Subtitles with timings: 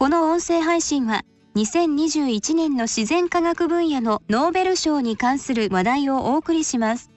[0.00, 1.26] この音声配信は
[1.56, 7.10] 2021年の自然科学分野のノーベル賞に関する話題をお送りします。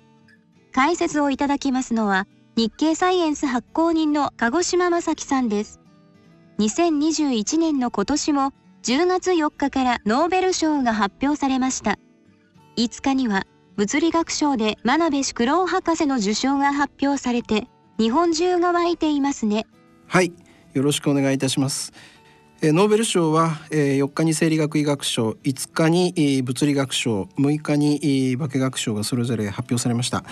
[0.74, 2.28] 解説をいただきますのは
[2.58, 5.80] 日経サイエンス発行人の鹿児島正樹さんです。
[6.60, 8.52] 2021年の今年も
[8.84, 11.98] 10月4日からノーベル賞が発表されました。
[12.76, 13.46] 5日には
[13.78, 19.68] 物理学賞で真鍋淑郎博士の受賞が発表されて日本中が湧いていますね。
[20.06, 20.34] はい、
[20.74, 21.94] よろしくお願いいたします。
[22.72, 30.24] ノーベル賞はえ4日に生理学医学賞5日に物理学賞6日に化学賞がそれぞれ発表されました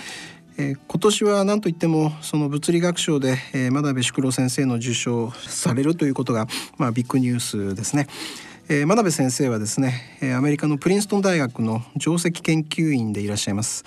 [0.56, 0.74] え。
[0.88, 6.46] 今年は何といってもその物理学賞でえ真鍋淑郎先生の受賞されるということが、
[6.78, 8.06] まあ、ビッグニュースですね
[8.70, 8.86] え。
[8.86, 13.84] 真鍋先生はですねアメリカのプリンストン大学の上席研究員でいらっしゃいます。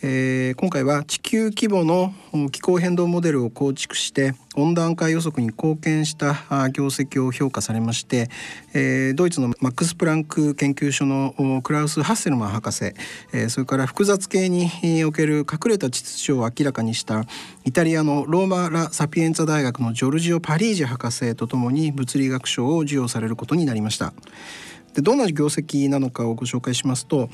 [0.00, 2.14] えー、今回は地球規模の
[2.50, 6.34] 気候変動モデルを構築して温暖化予測に貢献した
[6.70, 8.28] 業績を評価されまして、
[8.74, 12.84] えー、ドイツのマックス・プランク研究所のクラウス・ハッセルマン博士、
[13.32, 17.24] えー、それから複雑系における隠れた秩序を明らかにした
[17.64, 24.12] イタリアのローマ・ラ・サピエンツァ大学のジョルジオ・パリージ博士とともに物理学賞を授与されることになりました。
[24.94, 27.28] でどんな業績なのかをご紹介しますと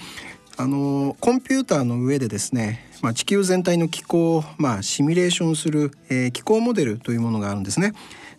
[0.57, 7.93] あのコンピューターの上でですね、まあ、地球全体の気候を、まあ、シミュレーションする、えー、気候モデルというものがあるんですね。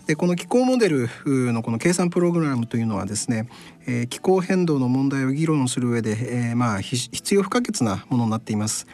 [0.06, 3.50] でこの気候モデルのこの計算プログラムというのはですね、
[3.88, 6.17] えー、気候変動の問題を議論する上で、
[6.50, 8.88] えー、まあ必要不可欠なものになっています。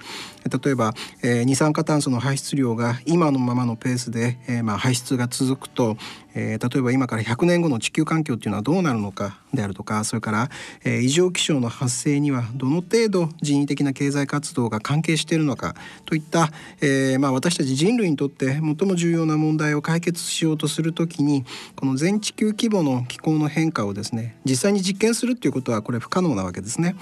[0.64, 5.97] 例えば、えー、二酸化炭素の排出量が今のままのペースで、えー、まあ排出が続くと、
[6.34, 10.50] えー、例えば今から100年後の地球環境っていうのはどうなるのかであるとかそれから、
[10.84, 15.75] えー、異常気象の発生にはどの程度人為的な経済活動が関係しているのか
[16.06, 16.50] といった、
[16.81, 21.44] えーまあ、私たち人類にとって最も重要な問題を解決しようとするときに
[21.75, 26.96] この全地球規模の気候の変化をですね実際に実験するっていうことはこれ不可能なわけですね。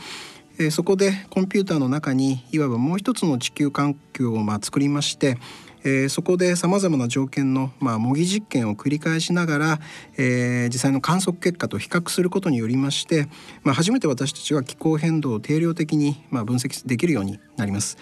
[0.59, 5.37] えそこでコンピューターの中にいわばもう一つの地球環境をまあ作りまして
[5.83, 9.79] えー、そこでさまざまな条件の、まあ、模擬実験を繰り返しながら、
[10.17, 13.27] えー、実際の観測結果と比較することによりまして、
[13.63, 17.97] まあ、初めて私たちは気候変動を定量的に、まあ、分析できるようになります。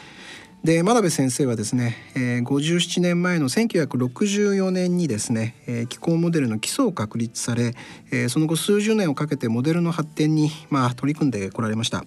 [0.64, 7.74] で真鍋先生はですね、えー、57年前の1964年にですね、えー、気候モデルの基礎を確立され、
[8.12, 12.04] えー、その後数十年をかけてモデルの発展に、まあ、取り組んでこられました。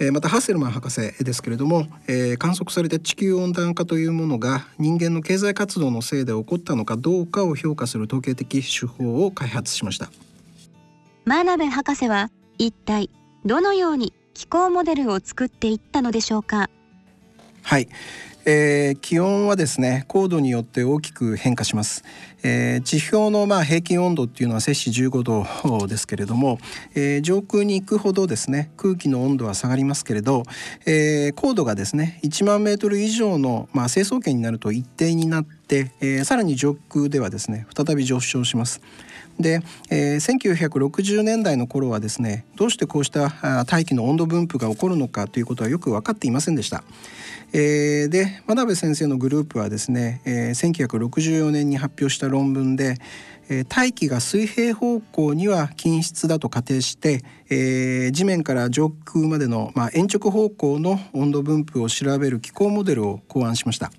[0.00, 10.10] えまたハッセルマン博士ですけれども、えー、観測された地球温暖化というものが人間の経済活動のせいで起こったのかどうかを評価する統計的手法を開発しました
[11.26, 13.10] 真鍋博士は一体
[13.44, 16.70] どのように気候モデルを作っていったのでしょうか？
[17.62, 17.88] はい、
[18.44, 22.04] えー、気温はですね高度によって大きく変化します、
[22.42, 26.58] えー、地表のまあ平均温度っていうのは摂氏15度ですけれども、
[26.94, 30.42] えー、上空に行くほどですね空気の温度は下がりますけれど、
[30.86, 38.80] えー、高度がですね1万メートル以上のまあ成層圏になると一定になって、えー、さらに上空ではですね再び上昇します。
[39.40, 39.60] で、
[39.90, 46.84] えー、1960年代の頃はですねどうしてこうした大気の温度分布が起こるのかということはよく分かっていませんでした。
[47.54, 52.96] えー、で真鍋先生のグループはですね、えー、1964年に発表した論文で、
[53.50, 63.92] えー、大気が水平方向には均質だと仮定して、えー、地面から上空までの、まあ、鉛直方向の温度分布を調べる気候モデルを考案しました。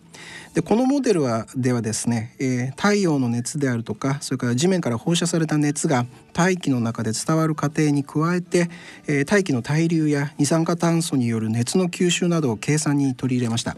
[0.54, 8.70] でこのモデルはではですね、えー、太陽の熱であるとかそれから地面から放射された熱が大気の中で伝わる過程に加えて、
[9.08, 13.76] えー、大気の対流や二酸化炭素による熱の吸収などを計算に取り入れました。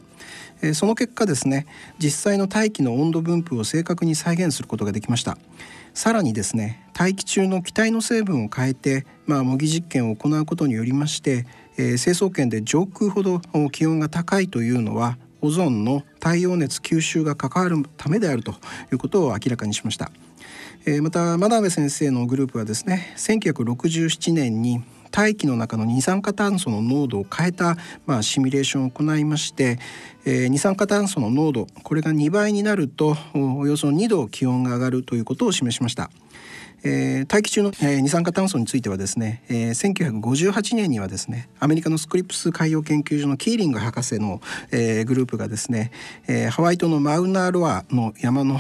[0.62, 1.66] えー、その結果ですね
[2.00, 5.38] 実際の大気の温度分布を正確に再現することができました
[5.94, 11.46] さらにですね大気中の気体の成分を変えて、まあ、模擬実験を行うことによりまして、
[11.78, 18.56] え、成層圏で上空ほど気温が高いというのはオゾンの太陽熱吸収が関わるためであるとい
[18.94, 20.12] うことを明らかにしました。
[20.86, 29.80] えー、また真鍋先生のグループはですね1967年に大気の中の二酸化炭素の濃度を変えた、まあ、シミュレーションを行いまして、
[30.26, 36.12] えー、二酸化炭素の濃度これが2倍になるとおよそ2度気温が上がるということを示しました。
[36.88, 44.40] えー、大気中の、えー、二酸化炭素についてはですね、えー、1958年にはですねアメリカのスクリプス海洋研究所のキーリング博士の、
[44.72, 45.92] えー、グループがですね、
[46.28, 48.60] えー、ハワイ島のマウナーロアの山の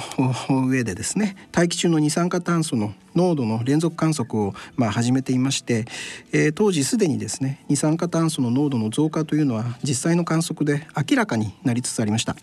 [0.68, 5.86] 上でですね大気中の二酸化炭素の濃度の連続観測をまあ始めていまして、
[6.31, 12.36] えー、当時すでにですね二酸化炭素の濃度の増加というのは実際の観測で明らかになりつつありました、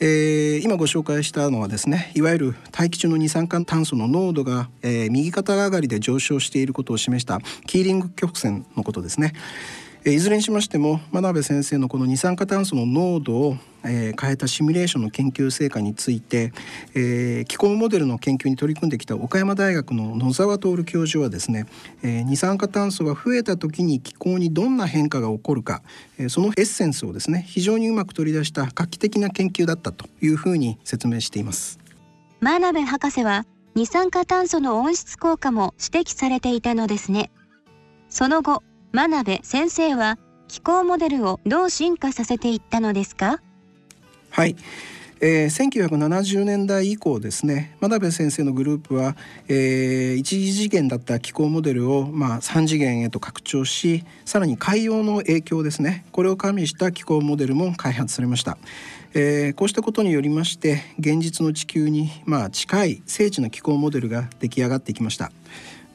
[0.00, 9.32] えー、今ご紹介したのはですねいわゆる大気中の二酸化炭素の濃度が、えー、右肩上がりで上昇していることを示したキーリング曲線のことですね。
[10.04, 16.52] いずれにしましても真鍋先生のこの二酸化炭素の濃度を、え変えたシミュレーションの研究成果について、
[16.94, 21.66] えー、気候モデルの研究に取り組んできた岡山大学の野沢徹教授はですね、
[22.04, 25.82] えー、二酸化炭素が増えた時に気候にどんな変化が起こるか、
[26.16, 31.80] えー、そのエッセンスをですね非常にうまく取り出した画期的な研究だったというふうに説明しています
[32.40, 37.30] 真鍋博士は二酸化炭素の温室効果も指摘されていたのですね。
[38.10, 43.40] その後真鍋先生は気候モデルをどう進化させていったのですか？
[44.30, 44.56] はい、
[45.24, 49.16] えー、1970年代以降ですね真鍋先生のグループは、
[49.46, 58.58] えー、1次元だった気候モデルを、まあ、3次元へと拡張しさらに海洋の影響ですねこれを加味した気候モデルも開発されました。
[59.14, 65.30] えー、こうしたことによりまして現実の地球にまあ近い精緻な気候モデルが出来上がってきました。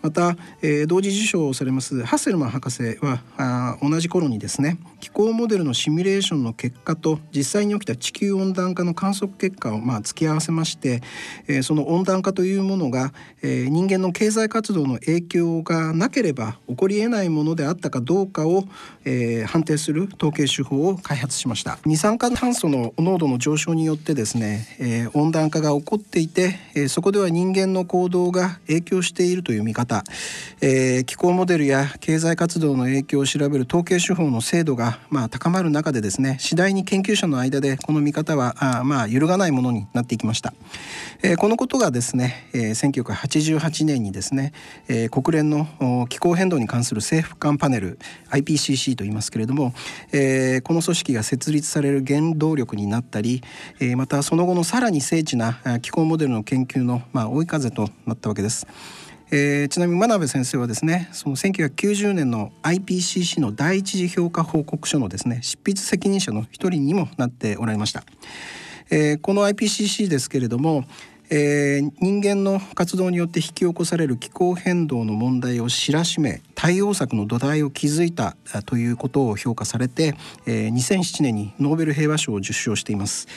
[0.02, 11.02] また、えー、同時受賞されますハッセルマン博士はあ同じ頃にですね気候モデルのシミュレーションの結果と実際に起きた地球温暖化の観測結果をまあ突き合わせまして、
[11.48, 18.64] えー、その温暖化というものが、えー、人間の経済活動の影響がなければ起こり得ないものであったかどうかを、
[19.06, 21.78] えー、判定する統計手法を開発しました。
[21.86, 30.04] 二酸化炭素の濃度の上昇によってですね、えー、温暖化が起こっていて、えー、そこでは人間の行動が影響しているという見方。
[30.62, 40.54] えー、気候モデルや経済活動の影響を調べる統計手法の精度が、まあ、高まる中でですね次第に研究者の間でこの見方はあ、まあ、揺るがないものになっていきました、
[41.24, 44.54] えー、このことがですね、えー、1988年にですね、
[44.88, 45.68] えー、国連の
[46.10, 48.00] 気候変動に関する政府間パネル
[48.32, 49.74] IPCC と言いますけれども、
[50.12, 53.42] えー、この組織が設立される原動力になったり、
[53.80, 58.68] えー、またその後のさらに精緻な気候モデルの研究の、まあ、追い風となったわけです。
[59.30, 68.04] えー、ちなみに真鍋先生はですねその1990年の IPCC の第一次評価報告書のですね執筆責任者の一人にもなっておられました。
[68.90, 70.86] えー、この IPCC ですけれども、
[71.30, 78.36] えー、人間の活動によって引き起こされる気候変動の問題を知らしめ対応策の土台を築いた
[78.66, 80.16] ということを評価されて、
[80.46, 83.28] えー、2007年にノーベル平和賞を受賞しています、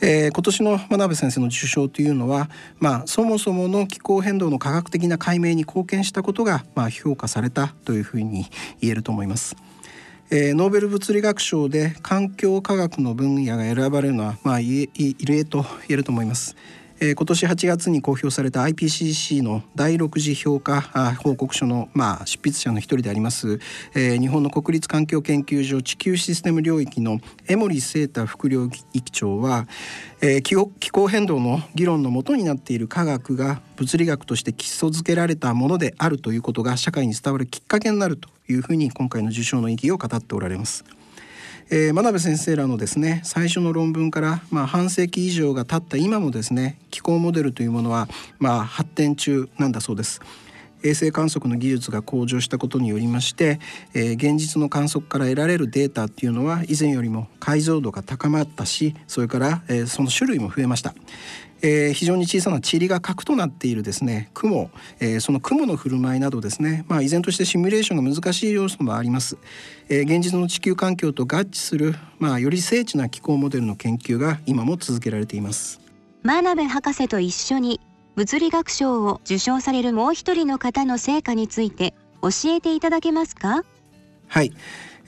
[0.00, 2.48] えー、今年の真鍋先生の受賞というのは、
[2.78, 8.46] まあ、そもそもの気候変動の科学的な解明に貢献したことが、まあ、評価されたというふうに
[8.80, 9.56] 言えると思います。
[10.32, 14.88] えー、ノーベル物理学賞で環境科学の分野が選ばれるのは、まあ、異
[15.26, 16.54] 例と言えると思います。
[17.02, 20.82] えー、今年8月に公表された IPCC の第6次評価
[21.22, 23.58] 報告書の、まあ、執筆者の一人であります、
[23.94, 27.18] えー、日本の国立環境研究所地球システム領域の
[27.48, 29.66] 江森聖太副領域長は、
[30.20, 40.84] えー、気気候変動の議論のもとになっている科学が物理学として基礎づけられたものであるということが社会に伝わるきっかけになるというふうに今回の受賞の意義を語っておられます。
[41.72, 48.08] えー、真鍋先生らのですね最初の論文から、まあ、半世紀以上が経った今もですね気候モデルというものは、
[48.40, 50.20] まあ、発展中なんだそうです。
[50.82, 53.60] 衛星観測の技術が向上したことによりまして、
[53.94, 60.94] えー、現実の観測から得られるデータっていうのは以前よりも解像度が高まったしそれから、えー、その種類も増えました、
[61.62, 69.36] えー、非常に小さな塵が核となっているですね雲、えー、その雲の振る舞いなどですね、まあ、依然としてシミュレーションが難しい要素もあります、
[69.88, 75.80] えー、現実の地球環境と合致する、まあ、より精緻な気候モデルの研究が今も続けられています。
[76.22, 77.80] 真鍋博士と一緒に
[78.20, 83.64] 物理学賞を受賞されるもう一人の方の成果について教えていただけますか？
[84.28, 84.52] はい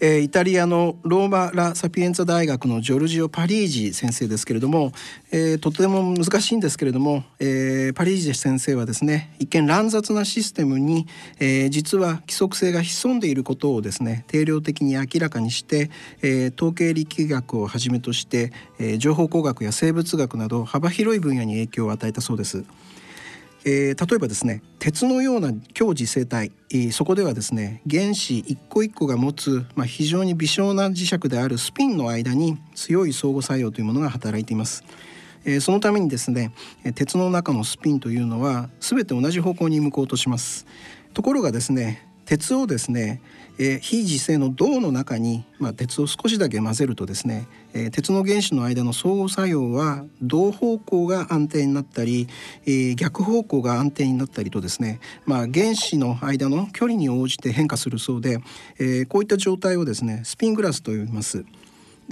[0.01, 4.93] えー、イタリアのローマ・ラ・サピエンツァ大学のジョルジオ・パリージ先生ですけれども、
[5.31, 11.07] えー、とても難しいんですけれども、えー、パリージ先生はですね一見乱雑なシステムに、
[11.39, 15.91] えー、実は規則性が潜んでいることをですね定量的に明らかにして、
[16.23, 22.65] えー、統計力学をはじめとして、えー、情報工学や生物学など幅広い分野に影響を与えたそうです。
[23.65, 34.85] えー、例えばですね鉄のような強磁性体、えー、そこではですね原子一個一個が持つ、まあ、非常に微小な磁石であるスピンの間に強い相互作用というものが働いています。
[35.45, 36.53] えー、そのためにですね
[36.95, 40.67] 鉄の中のスピンというのは全て同じ方向に向こうとします。
[41.15, 43.21] ところがですね鉄をですね
[43.59, 52.29] えー、非磁性の銅の中に、まあ、鉄を少しだけ混ぜるとですね、えー、鉄の原子の間の相互作用は銅方向が安定になったり、
[52.65, 58.39] えー、逆方向が安定になったりとですね、まあ、原子の間の距離に応じて変化するそうで、
[58.79, 61.45] え、こういった状態をですねスピングラスと呼びます。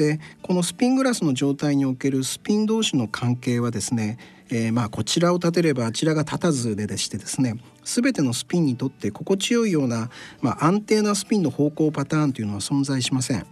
[0.00, 4.16] でこのスピングラスの状態におけるスピン同士の関係はですね、
[4.50, 10.08] えー、まあこちらを立てればあちらが立たずででしてですね全てのスピンにとって心地よいような、
[10.40, 13.46] まあ、安定なスピンの方向パターンというのは存在しません。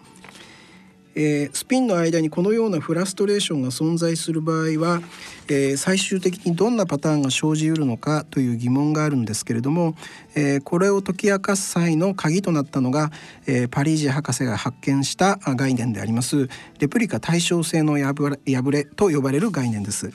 [1.14, 5.00] えー、スピンの間にこのようなフラストレーションが存在する場合は、
[5.48, 9.96] えー、最終的にどんなパターンが生じうるのかという疑問があるんですけれども、
[10.34, 13.10] えー、これを解き明かす際の鍵となったのが、
[13.46, 16.48] えパリージ博士が発見した概念であります
[16.78, 18.38] レプリカ対称性の破
[18.70, 20.10] れと呼ばれる概念です。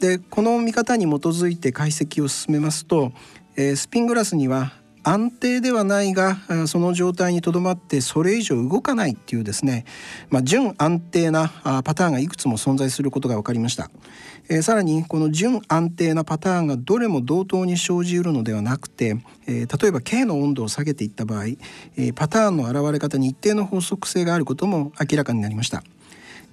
[0.00, 3.12] でこの見方に基づいて解析を進めますと、
[3.56, 4.72] えスピングラスには
[5.04, 9.84] 安定ではないがその状態にとどまってそれ以上動かないっていうですね、
[10.30, 11.48] まあ、準安定な
[11.84, 13.90] パターンがいくつも存在することが分かりました、
[14.48, 19.16] えー、さらにこの準安定なパターンがどれも同等に生じうるのではなくて、
[19.46, 25.82] えー、例えば K の温度を下げていった場合、えー、パターンの現れ方に一定の法則性があることも明らかになりました。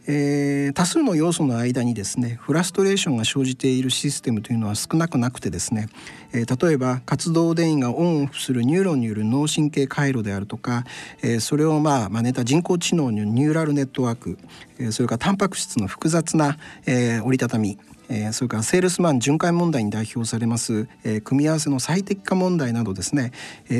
[0.07, 5.89] えー、多数の要素の間にですねフラストレーションが生じているシステムというのは少なくなくてですね、
[6.33, 10.85] えー、例えば活動電位がオンオフするニューロンによる脳神経回路であるとか、
[11.21, 14.37] えー、それをまあ真似た人工知能によるニューラルネットワーク、
[14.79, 17.77] えー、それからタンパク質の複雑な、えー、折りたたみ、
[18.31, 20.87] それからセールスマン巡回問題に代表されます、
[21.23, 23.31] 組み合わせの最適化問題などですね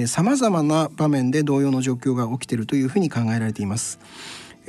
[0.06, 4.00] さまざまな場面で同様の状況が起きているというふうに考えられています。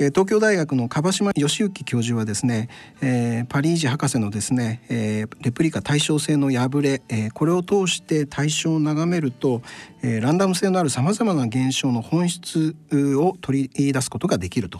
[0.09, 2.69] 東京大学の樺島義行教授はですね、
[3.01, 9.61] えー、パリージ博士のですね、えー、レプリカ対称性の破れ、え、これを通して対象を眺めると、
[10.01, 14.79] え、ランダム性のあるさまざまな現象の本質を取り出すことができると、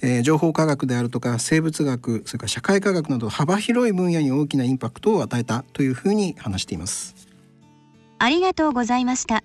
[0.00, 7.14] え、情報科学であるとか生物学それから社会科学など幅広い分野に大きなインパクトを与えたというふうに話しています。
[8.18, 9.42] ありがとうございました。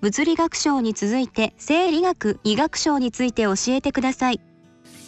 [0.00, 4.40] 物理学賞に続いて生理学医学賞について教えてください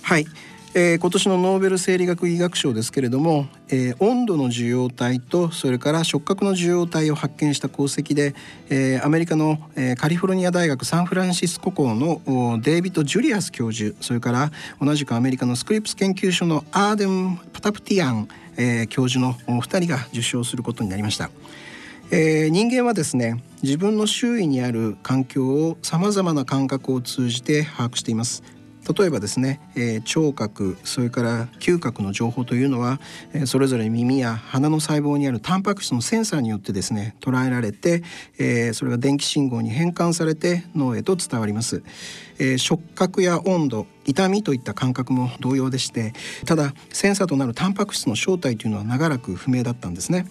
[0.03, 0.27] はい、
[0.75, 8.35] えー、今年のノーベル生理学医学賞ですけれども、えー、温度の受容体とそれから触覚の受容体を発見した功績で、
[8.69, 21.31] えー、アメリカの、えー、カリフォルニア大学サンフランシスコ校のデイビッド・ジュリアス教授それから同じくアメリカのスクリプス研究所のアーデム・パタプティアン、えー、教授のお二人が受賞することになりました。
[22.15, 28.43] えー、人間はですね自分の周囲にある環境をさまざまな感覚を通じて把握しています。
[28.99, 33.01] 例えばですね、えー、聴覚それから嗅覚の情報というのは、
[33.33, 38.03] えー、それぞれ耳や鼻の細胞にあるタンパク質のセンサーによってですね捉えられて、
[38.39, 41.85] えー、それが電気信号に変換されて脳へと伝わります、
[42.41, 46.13] えー、触覚や温度痛みといった感覚も同様でして
[46.45, 50.27] ただセンサーとなるタンパク質の正体というのは長らく不明だったんですね。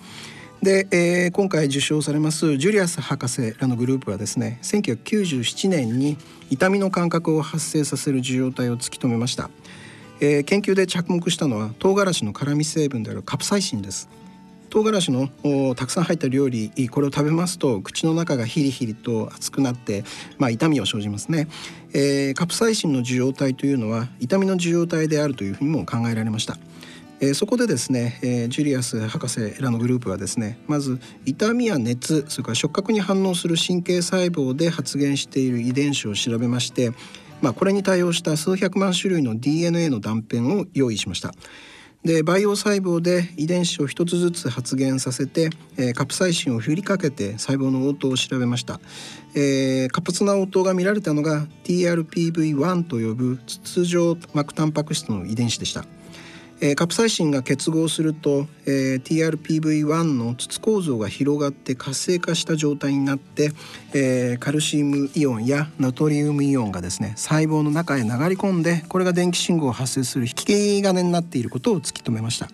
[0.62, 6.18] で、えー、今回受賞されますジュリアス博士らのグループはですね1997年に
[6.52, 9.50] 痛みの感覚を発生させる受容体を突き止めました、
[10.20, 14.08] えー、研究で着目したのは唐辛子の辛味成分であるカプサイシンです。
[14.70, 15.28] 唐辛子の
[15.76, 20.06] たくさん入った料理これを食べますと口の中がヒリヒリと熱くなって、
[20.38, 21.50] まあ、痛みを生じますね、
[21.94, 26.58] えー、カプサイシンの受容体というのは痛みの受容体であるというふうにも考えられました。
[27.24, 36.92] えー、そこでですね、えー、ジュリアス博士らのグループはですねまず痛みや熱それから触覚に反応する神経細胞で発現している遺伝子を調べまして、
[37.42, 41.32] まあ、これに対応した数百万種類の DNA の断片を用意しました。
[42.04, 48.80] で培養細胞で遺伝子を一つずつ発現させて、えー、カプサイシンを振りかけて細胞の応答を調べました、
[49.36, 55.86] えー、活発な応答が見られたのが TRPV1 と呼ぶ筒状膜タンパク質の遺伝子でした
[56.64, 63.52] えー、カプサイシンが結合すると、えー、TRPV1 の筒構造が広がって活性化した状態になって、
[63.94, 72.48] えー、カルシウムイオンやナトリウムイオンがですね細胞の中へ流れ込んでこれが電気信号を発生する引き金になっていることを突き止めました。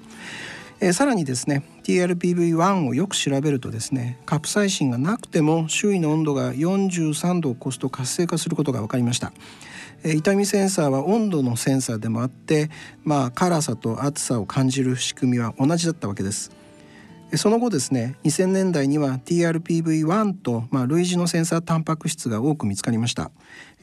[0.79, 9.31] えー、さらにですね TRPV1 をよく調べるとですねカプサイシンがなくても周囲の温度が43度を超すと活性化することが分かりました。
[10.03, 12.69] 痛みセンサーは温度のセンサーでもあって、
[13.03, 16.51] まあ、辛さと熱さを感じる仕組みは同じだったわけです。
[17.35, 23.31] その後ですね2000年代には TRPV1 と、まあ、類似のセンサータンパク質が多く見つかりました。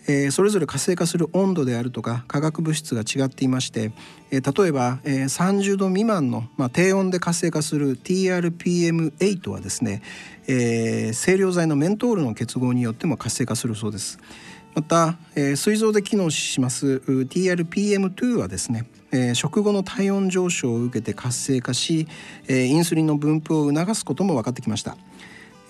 [0.06, 3.92] えー、それぞれ活性化する温度であるとか化学物質が違っていまして、
[4.30, 10.02] えー、例えば、えー、30度未満の、まあ、低温で活性化する TRPM8 はですね、
[10.46, 14.18] え、清涼剤のメントールの結合によっても活性化するそうです。
[14.74, 22.08] また、えー、膵臓で機能します TRPM2 はですね、えー、食後の体温上昇を受けて活性化し、
[22.48, 24.96] えー、インスリンの分布を促すことも分かってきました。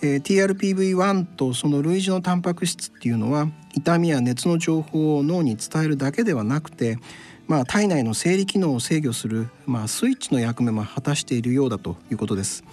[0.05, 6.99] えー、TRPV1 とその類似のタンパク質っていうのは痛みや熱の情報を脳に伝えるだけではなくて
[7.47, 12.65] まあ、体内の生理機能を制御する、まあ、スイッチの役目も果たしているようだということです。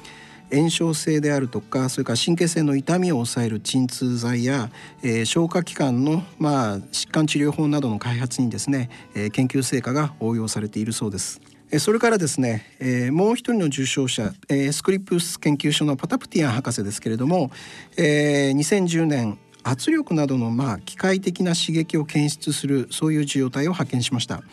[0.49, 4.69] 炎症性であるとかそれから神経性の痛みを抑える鎮痛剤や、
[5.01, 11.41] えー、消化器官の、まあ、疾患治療法などの開発にですね、えー、研究成果が応用されているそうです。
[11.79, 17.49] それからですね、えー、もう一人の受賞者、えー、スクリプス研究所のパタプティアン博士ですけれども、
[17.97, 24.43] えー、2010年圧力などのまあ機械的な刺激を検出するそういう受容体を発見しました。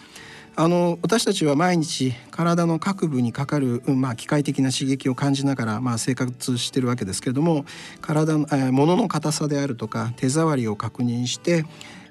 [0.60, 7.64] あの私たちは毎日体の各部にかかる、まあ、機械的な刺激を感じながら、まあ、生活してるわけですけれども
[8.00, 11.64] 体の、えー、物の硬さであるとか手触りを確認して、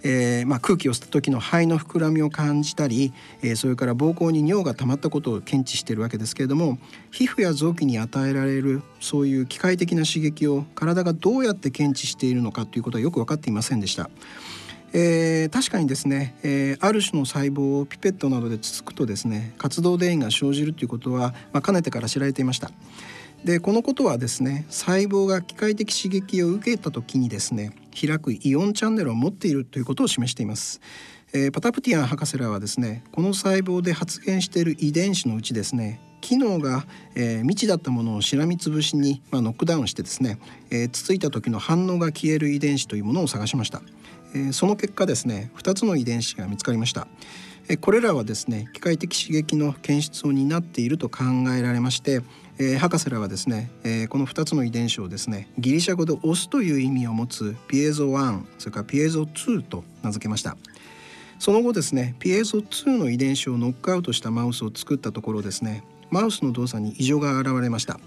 [0.09, 3.11] えーまあ、空気を吸った時の肺の膨らみを感じたり、
[3.41, 6.77] えー、それから膀胱に尿が溜まったことを検知しているわけですけれども
[7.11, 14.09] 皮膚や臓器に与えられるそういう機械的な刺激を体がどうやって検知しているのかということはよく分かっていませんでした。
[14.93, 22.71] えー、確かにですね、えー、ある種の細胞をピペットなどでつつくとですね活動電位が生じるということは、まあ、かねてから知られていました。
[23.43, 30.81] でこのことはですね細胞が機械的刺激を受けた時にですね開くイオンチャンネルを持っているということを示しています。
[31.33, 40.39] えー、パタプティアン博士らはですねこの細胞で発現している遺伝子のうちですね機能が、えー、未知だったものをしらみつぶしに、まあ、ノックダウンしてですね、
[40.71, 43.81] えー、つついた時の反応が消える遺伝子というものを探しました。
[44.33, 47.07] えその結果ですね2つの遺伝子が見つかりました。
[47.69, 51.23] えこれらはですね機械的刺激の検出を担っていると考
[51.57, 52.21] えられまして、
[52.59, 60.57] え博士らはですね、えこの2つの遺伝子をですねギリシャ語で押すという意味を持つピエゾ1それからピエゾ2と名付けました。
[61.39, 67.99] その後ですねピエゾ2の遺伝子をノックアウトしたマウスを作ったところですねマウスの動作に異常が現れました。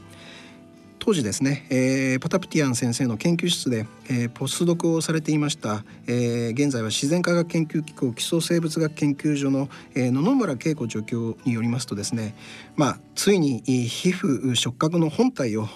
[1.01, 12.37] 当時ですね、えー、パタプティアン先生の研究室で、えー、ポスドクをされていました、えー、現在は自然科学研究機構基礎生物学研究所の、えー、野々村恵子助教によりますとですね、
[12.77, 15.69] まあ、ついに皮膚触覚の本体を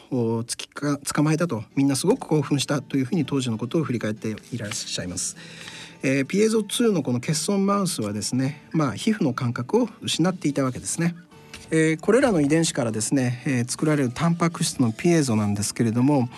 [0.47, 5.37] つきか捕まえたとみんなすごく興奮したというふうに当時のことを振り返っていらっしゃいます。
[6.07, 11.17] えー、ピエゾ2のこの欠損マウスはですね、まあ、皮膚の感覚を失っていたわけですね。
[11.71, 16.29] えー、これらの遺伝子からですね、えー、作られるタンパク質のピエゾなんですけれども、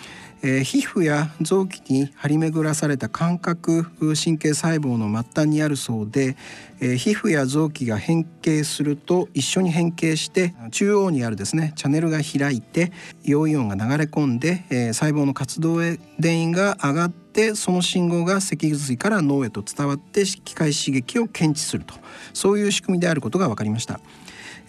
[0.41, 6.37] えー、皮膚や臓器に張り巡らされた感覚神経細胞の末端にあるそうで、
[6.79, 12.91] えー、皮膚や臓器が変形すると一緒に変形して中央にあるですねチャンネルが開いて
[13.23, 21.95] 陽イオンが流れ込んで、えー、細胞の活動へ電位が上がってその信号が脊髄から脳へと伝わって機械刺激を検知すると
[22.33, 23.99] そういう仕組みであることが分かりました。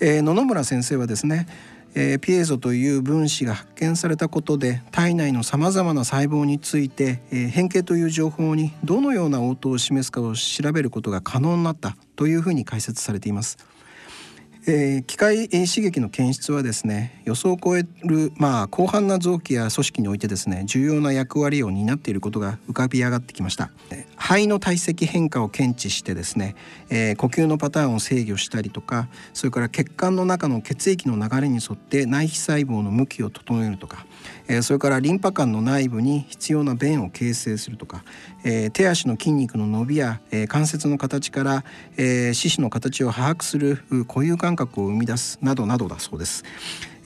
[0.01, 1.47] えー、野々村先生はですね
[1.95, 13.59] えー、ピエゾという分子が発見されたことで体内のさまざまな細胞について、えー、変形という情報にどのような応答を示すかを調べることが可能になったというふうに解説されています。
[14.71, 23.71] えー、機械刺激の検出はですね予想を超える、まあ、広範な臓器や組織においてですね重要な役割を担っていることが浮かび上がってきました。
[24.19, 26.55] 肺の体積変化を検知してですね、
[26.91, 34.05] えー、呼吸のパターンを制御したりとかそれから血管の中の血液の流れに沿って内皮細胞の向きを整えるとか
[34.49, 38.03] えそれからリンパ管の内部に必要な弁を形成するとか、
[38.45, 41.65] え手足の筋肉の伸びや、え関節の形から、
[41.99, 46.45] えー四肢の形を把握する固有感覚を生み出すなどなどだそうです。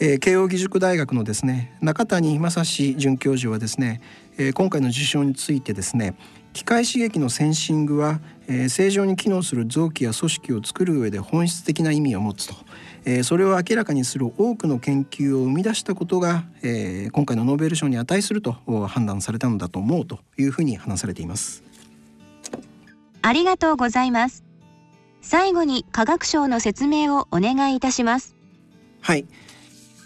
[0.00, 4.00] え慶應義塾大学のですね中谷正史准教授はですね、
[4.36, 6.16] え今回の受賞についてですね
[6.52, 12.54] 機械刺激のセンシングは、え正常に機能する臓器や組織を作る上で本質的な意味を持つと。
[13.04, 18.52] えそれを明らかにする多くの研究を生み出したことが、え今回のノーベル賞に値すると
[18.86, 21.64] 判断されたのだと思うというふうに話されています
[23.22, 24.51] ありがとうございます
[25.22, 28.36] 最後に科学賞の説明をお願いいたします
[29.00, 29.24] はい、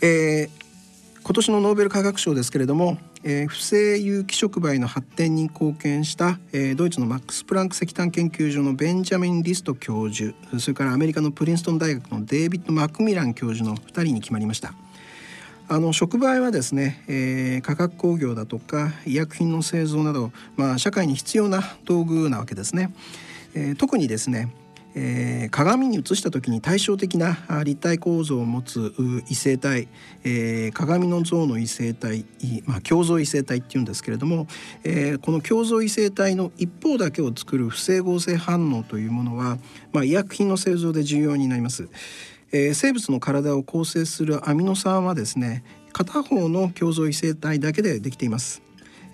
[0.03, 2.99] えー、今年のノーベル化学賞ですけれども
[3.29, 14.75] えー、不正有機触媒の発展に貢献した、えー、ドイツのマックス・プランク石炭研究所のベンジャミン・リスト教授それからアメリカのプリンストン大学のデイビッド・マクミラン教授の2人に決まりました。
[15.69, 22.95] あの触媒はですね、えー、化学工業だとか医薬品の製造など、まあ、社会に必要な道具なわけですね。
[23.55, 24.53] えー、特にですね
[24.99, 28.95] えー、鏡に映した時に対照的な立体構造を持つ
[29.29, 29.89] 異性体、
[30.25, 32.25] えー、鏡の像の異性体、
[32.65, 34.47] まあ、共造異性体っていうんですけれども、
[34.85, 39.59] えー、この共造異性体の一方だけを作る不整合性反応というものは、
[39.93, 41.89] まあ、医薬品の製造で重要になります。
[42.53, 48.66] えー、生物の体を構成するアミノ酸はですね片方の共造異性体だけでできています。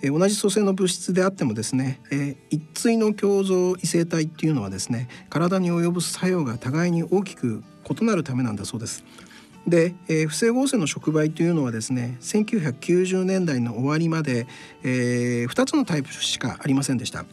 [0.03, 9.05] え同じ組成の物質であってもですね、え一対の共造異性体っていうのはですね体に及ぶ作用が互いに大きく異なるためなんだそうです。
[9.65, 14.45] で、えー、不正合成の触媒というのはですね1990年代の終わりまで、
[14.83, 17.25] えー、2つのタイプしかありませんでした。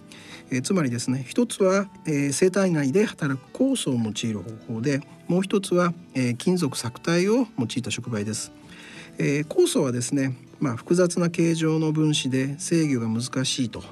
[0.52, 8.52] えー、つまりですね一つは、え、生体内で働く酵素を用いる方法でもう一つは、え、金属索体を用いた触媒です。
[9.18, 13.83] え、酵素はですね、まあ、複雑な形状の分子で制御が難しいと、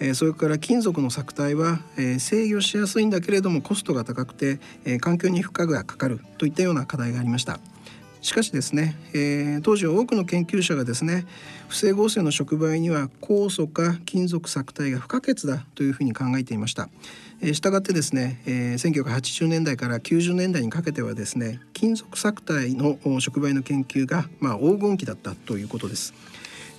[0.00, 7.60] えー、それから金属の索体は、えー、制御しやすいんだけれどもコストが高くて、えー、環境に負荷がかかるといったような課題がありました。
[8.22, 11.26] しかしですね、えー、当時は多くの研究者がですね
[11.68, 16.88] 不正合成の触媒には酵素か金属索体が不可欠だというふうに考えていました。
[17.40, 26.14] えー、したがってですね、えー、1980年代から90年代にかけてはですね金属索体の触媒の研究がまあ黄金期だったということです。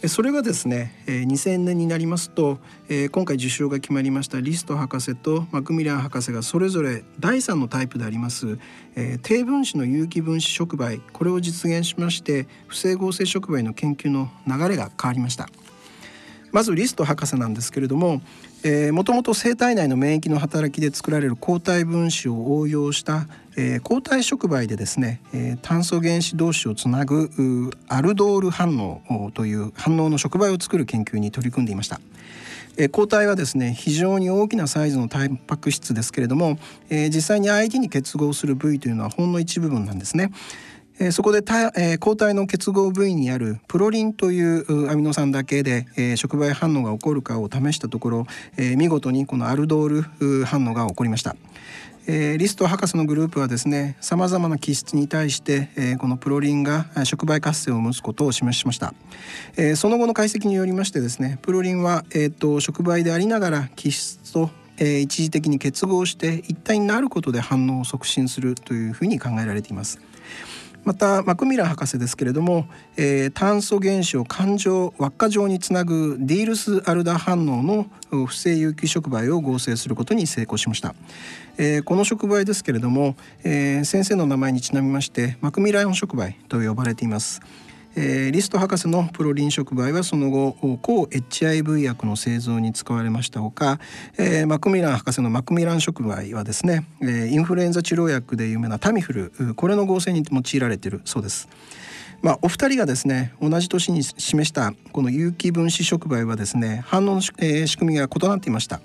[0.05, 2.59] それがですね2000年になりますと
[3.11, 8.59] 今回受賞が決まりましたリスト博士とマクミラン博士がそれぞれ第3のタイプであります
[9.23, 15.49] 低分子の有機分子触媒これを実現しまして不整合成触媒の研究の流れが変わりました。
[16.57, 18.19] まずリスト博士なんですけれども
[18.91, 32.01] もともと生体内の免疫の働きで作られる抗体分子を応用した、えー、抗体触媒でですね、えー、炭素原子同士をつなぐアルドール反応という反応の触媒を作る研究に取り組んでいました。
[32.75, 36.57] え抗体はですね非常に大きなサイズのタンパク質ですけれども、
[36.89, 40.31] えー、実際に相手に結合する部位というのはほんの一部分なんですね。
[40.99, 50.05] えそこでた、え、抗体の結合部位にあるプロリンというアミノ酸だけで、えー、触媒反応が起こるかを試したところ、え、見事にこのアルドー
[50.39, 51.35] ル反応が起こりました。
[52.07, 58.93] え、リスト博士のグループはですねさまざまな基質に対して、え、このプロリンが触媒活性を持つことを示しました、
[59.57, 69.99] え、その後の解析によりましてですねプロリンは、えーと、触媒でありながら基質とえー、一時的に結合して一体になることで反応を促進するというふうに考えられています。
[70.87, 77.87] またマクミラー博士ですけれども、えー、炭素原子を環状輪っか状につなぐディールスアルダ反応の
[78.25, 80.95] 不正有機触媒を合成することに成功しました、
[81.57, 87.41] えー、この触媒ですけれども、えー、先生の名前にちなみましてマクミライオン触媒と呼ばれています。
[87.99, 93.79] えー、リスト博士のプロリン触媒はその後抗 HIV 薬の製造に使われましたほか、
[94.19, 101.49] えー、マクミラン博士のマクミラン触媒はですね、えー、インフルエンザ治療薬で有名なタミフルこれの合成に用いられているそうです。
[102.21, 108.79] まあ、お二人がですね同じ年に示したこの有機分子触媒はですね反応の、えー、仕組みが異なっていました。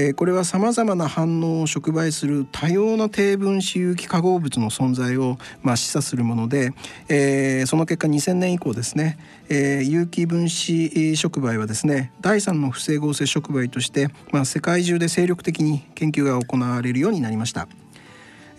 [0.00, 6.70] えー、これはさまざまな反応を触媒する多様な低分子有機化合物の存在を、まあ、示唆するもので、
[7.08, 17.66] えー、その結果2000年以降ですね、えー、有機分子触媒はですね第3の不整合性触媒として、まあ、世界中で精力的に研究が行われるようになりました。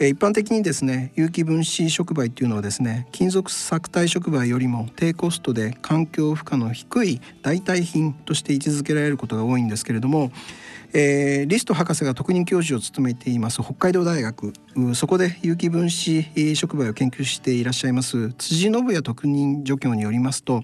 [0.08, 10.32] 一般的にですね有機分子触媒っていうのはですね金属索体触媒よりも低コストで環境負荷の低い代替品として位置づけられることが多いんですけれども
[10.94, 14.54] えー、リスト博士が特任教授を務めています北海道大学
[14.96, 16.24] そこで有機分子
[16.56, 20.64] 触媒を研究していらっしゃいます辻信也特任助教によりますと、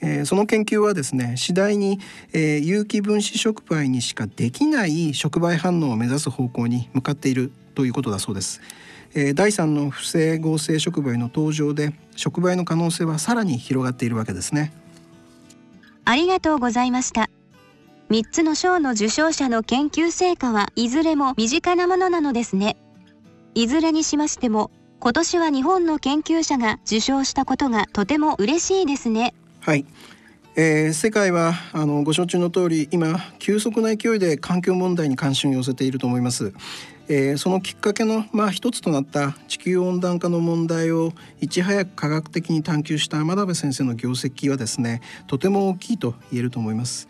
[0.00, 1.98] えー、その研究はですね次第に、
[2.32, 8.60] えー、有機分子触媒にしかできない触媒反応を目指す方向に向かっているということだそうです。
[9.14, 14.72] えー、第3の不正合成触媒の登場で触媒の可能性はさらに広がっているわけですね。
[16.04, 17.30] ありがとうございました。
[18.10, 22.76] 3つの賞の受賞者の研究成果はいずれも身近なものなのですね。
[23.54, 29.34] いずれにしましても、今年は日本の研究者が受賞したことがとても嬉しいですね。
[29.60, 29.84] はい。
[30.56, 36.54] えー、世界はあのご承知の通り今急速な勢いで環境問題に関心を寄せていると思います。
[37.08, 47.08] えー、そのきっかけの、まあ、一つとなった地球温暖化の問題をいち早く科学的に探求した真鍋先生の業績はですねとても大きいと言えると思います。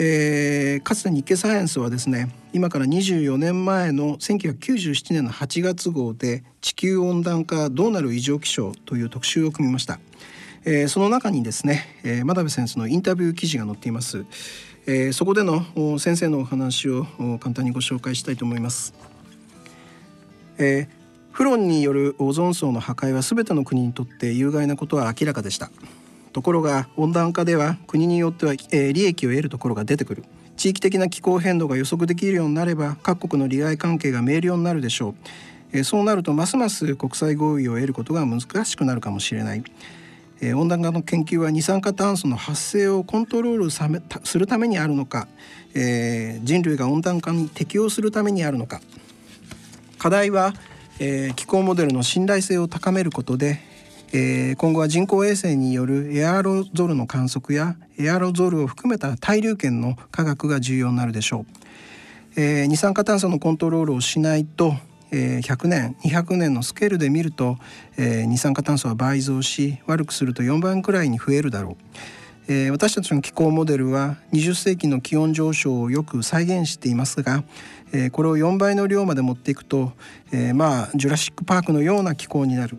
[0.00, 9.98] えー、かつて日経サイエンスはですね今から24年前の1997年の8月号で地球温暖化どうなる異常気象という特集を組みました、
[10.64, 14.24] えー、その中にですね、えー、真鍋先生のインタビュー記事が載っています、
[14.86, 15.64] えー、そこでの
[15.98, 17.04] 先生のお話を
[17.40, 18.94] 簡単にご紹介したいと思います、
[20.58, 20.88] えー、
[21.32, 25.70] フロンによるオゾン層の破壊は全ての国にとって有害なことは明らかでした。
[26.32, 30.24] ところが温暖化では国によっては、えー、利益を得るところが出てくる。
[30.58, 35.14] 地域的な気候変動が予測できるようになれば各国の利害関係が明瞭になるでしょう、
[35.72, 39.62] えー、そうなるとますます国際合意を得ることが難しくなるかもしれない、
[40.40, 45.28] え温暖化の研究は二酸化炭素の発生をコントロールするためにあるのか、
[45.74, 48.80] えー、人類が温暖化に適応するためにあるのか。
[49.98, 50.54] 課題は、
[51.00, 53.60] えー、気候モデルの信頼性を高めることで、
[54.12, 61.44] えー、今後は人工衛星によるエアロゾルの観測やエアロゾルを含めた対流圏の科学が重要になるでしょ
[62.36, 64.74] う、えー、二酸化炭素のコントロールをしないと
[65.10, 67.56] えー、100年200年のスケールで見ると、
[67.96, 71.76] えー、二酸化炭素は倍増し悪くすると4倍くらいに増えるだろう、
[72.50, 77.44] えー、私たちの気候モデルは20世紀の気温上昇をよく再現していますが、
[77.92, 79.92] えー、これを4倍の量まで持っていくと、
[80.32, 82.78] えー、まあジュラシック・パークのような気候になる、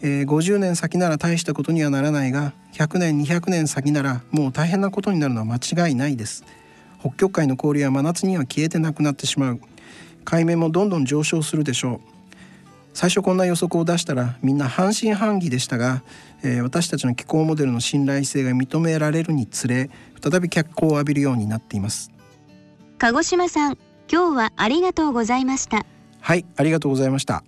[0.00, 6.44] えー、50年先なら大したことにはならないが100年200年先ならもう大変なことになるのは間違いないです。
[7.00, 9.60] 北極海の氷は真夏には消えてなくなってしまう。
[10.24, 12.13] 海面もどんどん上昇するでしょう。
[12.94, 16.02] 最初こんな予測を出したらみんな半信半疑でしたが、
[16.42, 19.90] えー、私たちの気候モデルの信頼性が認められるにつれ
[20.22, 22.10] 再び脚光を浴びるようになっています。
[22.98, 23.78] 鹿児島さん
[24.10, 25.84] 今日はありがとうございました。
[26.20, 27.44] はいありがとうございました